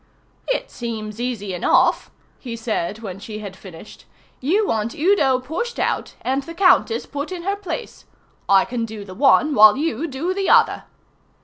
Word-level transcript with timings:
"It 0.47 0.71
seems 0.71 1.21
easy 1.21 1.53
enough," 1.53 2.09
he 2.39 2.55
said 2.55 3.03
when 3.03 3.19
she 3.19 3.37
had 3.37 3.55
finished. 3.55 4.05
"You 4.39 4.65
want 4.65 4.95
Udo 4.95 5.37
pushed 5.39 5.77
out 5.77 6.15
and 6.21 6.41
the 6.41 6.55
Countess 6.55 7.05
put 7.05 7.31
in 7.31 7.43
her 7.43 7.55
place. 7.55 8.05
I 8.49 8.65
can 8.65 8.83
do 8.83 9.05
the 9.05 9.13
one 9.13 9.53
while 9.53 9.77
you 9.77 10.07
do 10.07 10.33
the 10.33 10.49
other." 10.49 10.85